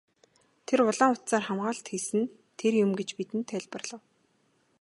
[0.67, 4.01] Тэр улаан утсаар хамгаалалт хийсэн нь тэр юм гэж бидэнд тайлбарлав.